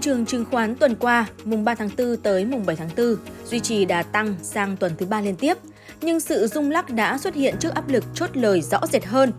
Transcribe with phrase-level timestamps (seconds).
[0.00, 3.60] Trường chứng khoán tuần qua, mùng 3 tháng 4 tới mùng 7 tháng 4, duy
[3.60, 5.56] trì đà tăng sang tuần thứ ba liên tiếp,
[6.00, 9.32] nhưng sự rung lắc đã xuất hiện trước áp lực chốt lời rõ rệt hơn.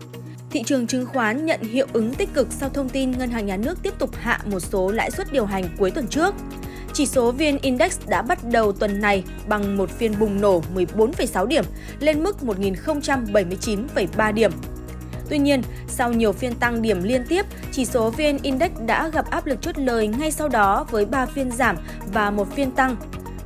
[0.50, 3.56] Thị trường chứng khoán nhận hiệu ứng tích cực sau thông tin Ngân hàng Nhà
[3.56, 6.34] nước tiếp tục hạ một số lãi suất điều hành cuối tuần trước.
[6.92, 11.46] Chỉ số VN Index đã bắt đầu tuần này bằng một phiên bùng nổ 14,6
[11.46, 11.64] điểm
[12.00, 14.52] lên mức 1.079,3 điểm,
[15.32, 19.30] Tuy nhiên, sau nhiều phiên tăng điểm liên tiếp, chỉ số VN Index đã gặp
[19.30, 21.76] áp lực chốt lời ngay sau đó với 3 phiên giảm
[22.12, 22.96] và một phiên tăng.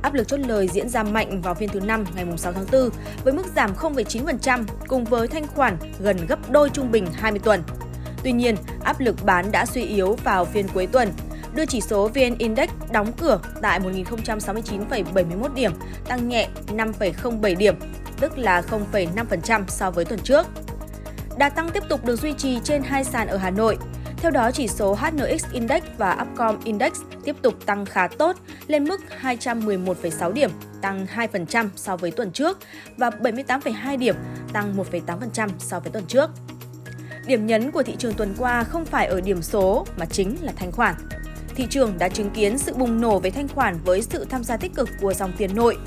[0.01, 2.89] Áp lực chốt lời diễn ra mạnh vào phiên thứ 5 ngày 6 tháng 4
[3.23, 7.63] với mức giảm 0,9% cùng với thanh khoản gần gấp đôi trung bình 20 tuần.
[8.23, 11.09] Tuy nhiên, áp lực bán đã suy yếu vào phiên cuối tuần,
[11.53, 15.71] đưa chỉ số VN Index đóng cửa tại 1069,71 điểm,
[16.07, 17.75] tăng nhẹ 5,07 điểm,
[18.19, 20.47] tức là 0,5% so với tuần trước.
[21.37, 23.77] Đà tăng tiếp tục được duy trì trên hai sàn ở Hà Nội.
[24.17, 26.91] Theo đó, chỉ số HNX Index và Upcom Index
[27.23, 28.35] tiếp tục tăng khá tốt,
[28.67, 30.49] lên mức 211,6 điểm,
[30.81, 32.57] tăng 2% so với tuần trước
[32.97, 34.15] và 78,2 điểm,
[34.53, 36.29] tăng 1,8% so với tuần trước.
[37.27, 40.53] Điểm nhấn của thị trường tuần qua không phải ở điểm số mà chính là
[40.55, 40.95] thanh khoản.
[41.55, 44.57] Thị trường đã chứng kiến sự bùng nổ về thanh khoản với sự tham gia
[44.57, 45.77] tích cực của dòng tiền nội,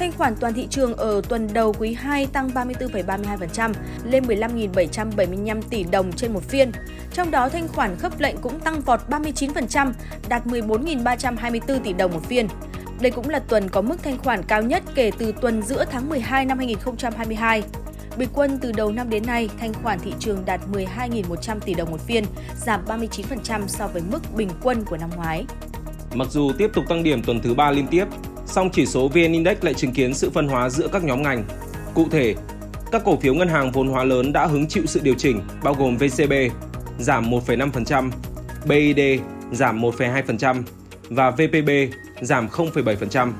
[0.00, 3.72] Thanh khoản toàn thị trường ở tuần đầu quý 2 tăng 34,32%
[4.04, 6.72] lên 15.775 tỷ đồng trên một phiên.
[7.12, 9.92] Trong đó thanh khoản khớp lệnh cũng tăng vọt 39%,
[10.28, 12.48] đạt 14.324 tỷ đồng một phiên.
[13.00, 16.08] Đây cũng là tuần có mức thanh khoản cao nhất kể từ tuần giữa tháng
[16.08, 17.62] 12 năm 2022.
[18.16, 21.90] Bình quân từ đầu năm đến nay, thanh khoản thị trường đạt 12.100 tỷ đồng
[21.90, 22.24] một phiên,
[22.56, 25.44] giảm 39% so với mức bình quân của năm ngoái.
[26.14, 28.04] Mặc dù tiếp tục tăng điểm tuần thứ ba liên tiếp,
[28.50, 31.44] song chỉ số VN Index lại chứng kiến sự phân hóa giữa các nhóm ngành.
[31.94, 32.34] Cụ thể,
[32.92, 35.74] các cổ phiếu ngân hàng vốn hóa lớn đã hứng chịu sự điều chỉnh bao
[35.74, 36.32] gồm VCB
[36.98, 38.10] giảm 1,5%,
[38.66, 39.20] BID
[39.52, 40.62] giảm 1,2%
[41.08, 41.70] và VPB
[42.20, 43.32] giảm 0,7%.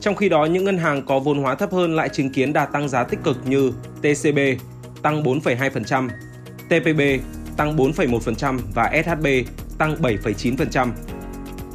[0.00, 2.66] Trong khi đó, những ngân hàng có vốn hóa thấp hơn lại chứng kiến đà
[2.66, 4.38] tăng giá tích cực như TCB
[5.02, 6.08] tăng 4,2%,
[6.68, 7.00] TPB
[7.56, 9.26] tăng 4,1% và SHB
[9.78, 10.88] tăng 7,9%.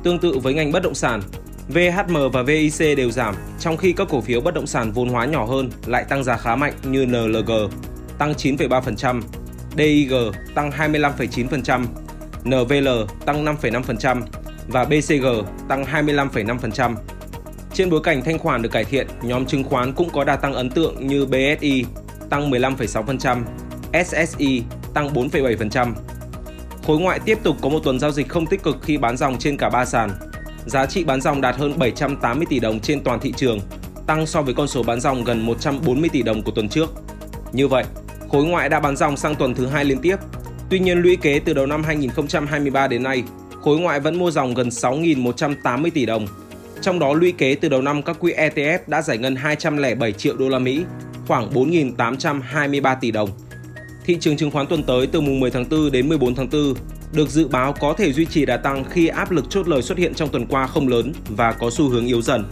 [0.04, 1.22] Tương tự với ngành bất động sản,
[1.70, 5.26] VHM và VIC đều giảm, trong khi các cổ phiếu bất động sản vốn hóa
[5.26, 7.52] nhỏ hơn lại tăng giá khá mạnh như NLG
[8.18, 9.22] tăng 9,3%,
[9.78, 10.14] DIG
[10.56, 11.86] tăng 25,9%,
[12.44, 12.90] NVL
[13.26, 14.22] tăng 5,5%
[14.68, 15.26] và BCG
[15.70, 16.96] tăng 25,5%.
[17.74, 20.54] Trên bối cảnh thanh khoản được cải thiện, nhóm chứng khoán cũng có đà tăng
[20.54, 21.86] ấn tượng như BSI
[22.30, 23.44] tăng 15,6%,
[24.06, 24.64] SSI
[24.94, 25.94] tăng 4,7%.
[26.88, 29.38] Khối ngoại tiếp tục có một tuần giao dịch không tích cực khi bán dòng
[29.40, 30.10] trên cả ba sàn,
[30.70, 33.60] giá trị bán dòng đạt hơn 780 tỷ đồng trên toàn thị trường,
[34.08, 36.94] tăng so với con số bán dòng gần 140 tỷ đồng của tuần trước.
[37.54, 37.84] Như vậy,
[38.30, 40.16] khối ngoại đã bán dòng sang tuần thứ hai liên tiếp.
[40.70, 43.24] Tuy nhiên lũy kế từ đầu năm 2023 đến nay,
[43.62, 46.28] khối ngoại vẫn mua dòng gần 6.180 tỷ đồng.
[46.82, 50.38] Trong đó lũy kế từ đầu năm các quỹ ETF đã giải ngân 207 triệu
[50.38, 50.84] đô la Mỹ,
[51.28, 53.30] khoảng 4.823 tỷ đồng.
[54.06, 56.74] Thị trường chứng khoán tuần tới từ mùng 10 tháng 4 đến 14 tháng 4
[57.12, 59.98] được dự báo có thể duy trì đà tăng khi áp lực chốt lời xuất
[59.98, 62.46] hiện trong tuần qua không lớn và có xu hướng yếu dần.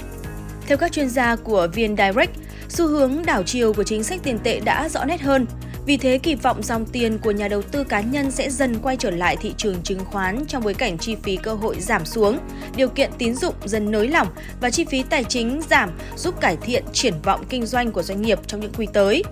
[0.67, 2.31] Theo các chuyên gia của VN Direct,
[2.69, 5.45] xu hướng đảo chiều của chính sách tiền tệ đã rõ nét hơn.
[5.85, 8.97] Vì thế, kỳ vọng dòng tiền của nhà đầu tư cá nhân sẽ dần quay
[8.97, 12.39] trở lại thị trường chứng khoán trong bối cảnh chi phí cơ hội giảm xuống,
[12.75, 14.27] điều kiện tín dụng dần nới lỏng
[14.61, 18.21] và chi phí tài chính giảm giúp cải thiện triển vọng kinh doanh của doanh
[18.21, 19.23] nghiệp trong những quý tới.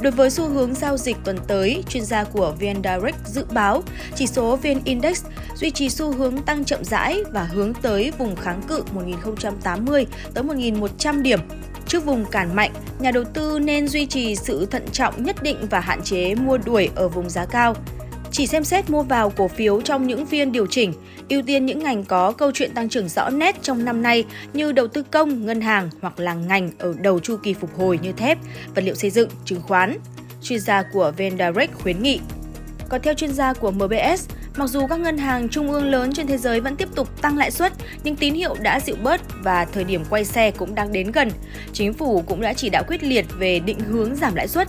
[0.00, 3.82] Đối với xu hướng giao dịch tuần tới, chuyên gia của VN Direct dự báo
[4.14, 5.24] chỉ số VN Index
[5.54, 10.44] duy trì xu hướng tăng chậm rãi và hướng tới vùng kháng cự 1080 tới
[10.44, 11.40] 1100 điểm.
[11.86, 15.56] Trước vùng cản mạnh, nhà đầu tư nên duy trì sự thận trọng nhất định
[15.70, 17.74] và hạn chế mua đuổi ở vùng giá cao.
[18.38, 20.92] Chỉ xem xét mua vào cổ phiếu trong những phiên điều chỉnh,
[21.28, 24.72] ưu tiên những ngành có câu chuyện tăng trưởng rõ nét trong năm nay như
[24.72, 28.12] đầu tư công, ngân hàng hoặc là ngành ở đầu chu kỳ phục hồi như
[28.12, 28.38] thép,
[28.74, 29.98] vật liệu xây dựng, chứng khoán.
[30.42, 32.20] Chuyên gia của VnDirect khuyến nghị.
[32.88, 36.26] Còn theo chuyên gia của MBS, Mặc dù các ngân hàng trung ương lớn trên
[36.26, 37.72] thế giới vẫn tiếp tục tăng lãi suất,
[38.04, 41.30] nhưng tín hiệu đã dịu bớt và thời điểm quay xe cũng đang đến gần.
[41.72, 44.68] Chính phủ cũng đã chỉ đạo quyết liệt về định hướng giảm lãi suất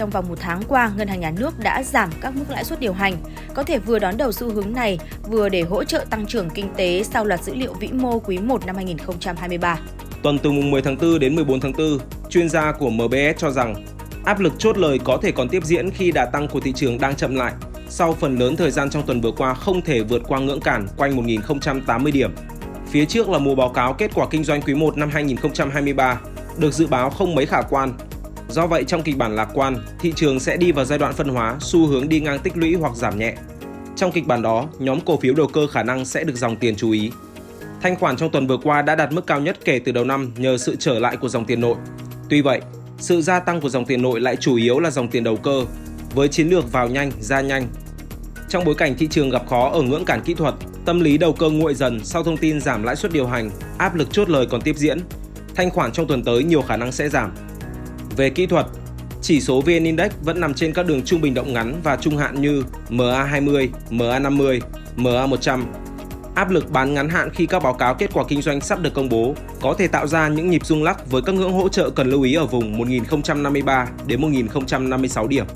[0.00, 2.80] trong vòng một tháng qua, Ngân hàng Nhà nước đã giảm các mức lãi suất
[2.80, 3.16] điều hành,
[3.54, 4.98] có thể vừa đón đầu xu hướng này,
[5.28, 8.38] vừa để hỗ trợ tăng trưởng kinh tế sau loạt dữ liệu vĩ mô quý
[8.38, 9.78] 1 năm 2023.
[10.22, 11.98] Tuần từ mùng 10 tháng 4 đến 14 tháng 4,
[12.30, 13.74] chuyên gia của MBS cho rằng
[14.24, 16.98] áp lực chốt lời có thể còn tiếp diễn khi đà tăng của thị trường
[16.98, 17.52] đang chậm lại
[17.88, 20.86] sau phần lớn thời gian trong tuần vừa qua không thể vượt qua ngưỡng cản
[20.96, 22.34] quanh 1.080 điểm.
[22.90, 26.20] Phía trước là mùa báo cáo kết quả kinh doanh quý 1 năm 2023,
[26.58, 27.92] được dự báo không mấy khả quan.
[28.50, 31.28] Do vậy trong kịch bản lạc quan, thị trường sẽ đi vào giai đoạn phân
[31.28, 33.34] hóa, xu hướng đi ngang tích lũy hoặc giảm nhẹ.
[33.96, 36.76] Trong kịch bản đó, nhóm cổ phiếu đầu cơ khả năng sẽ được dòng tiền
[36.76, 37.10] chú ý.
[37.82, 40.32] Thanh khoản trong tuần vừa qua đã đạt mức cao nhất kể từ đầu năm
[40.36, 41.76] nhờ sự trở lại của dòng tiền nội.
[42.28, 42.60] Tuy vậy,
[42.98, 45.64] sự gia tăng của dòng tiền nội lại chủ yếu là dòng tiền đầu cơ,
[46.14, 47.66] với chiến lược vào nhanh, ra nhanh.
[48.48, 50.54] Trong bối cảnh thị trường gặp khó ở ngưỡng cản kỹ thuật,
[50.84, 53.94] tâm lý đầu cơ nguội dần sau thông tin giảm lãi suất điều hành, áp
[53.94, 54.98] lực chốt lời còn tiếp diễn,
[55.54, 57.32] thanh khoản trong tuần tới nhiều khả năng sẽ giảm.
[58.20, 58.66] Về kỹ thuật,
[59.22, 62.16] chỉ số VN Index vẫn nằm trên các đường trung bình động ngắn và trung
[62.16, 64.60] hạn như MA20, MA50,
[64.96, 65.60] MA100.
[66.34, 68.94] Áp lực bán ngắn hạn khi các báo cáo kết quả kinh doanh sắp được
[68.94, 71.90] công bố có thể tạo ra những nhịp rung lắc với các ngưỡng hỗ trợ
[71.90, 75.46] cần lưu ý ở vùng 1053 đến 1056 điểm.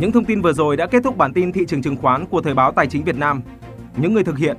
[0.00, 2.40] Những thông tin vừa rồi đã kết thúc bản tin thị trường chứng khoán của
[2.40, 3.42] Thời báo Tài chính Việt Nam.
[3.96, 4.56] Những người thực hiện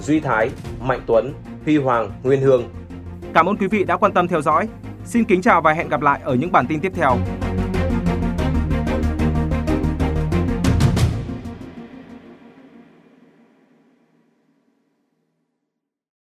[0.00, 0.50] Duy Thái,
[0.80, 1.34] Mạnh Tuấn,
[1.64, 2.64] Huy Hoàng, Nguyên Hương.
[3.36, 4.68] Cảm ơn quý vị đã quan tâm theo dõi.
[5.04, 7.16] Xin kính chào và hẹn gặp lại ở những bản tin tiếp theo.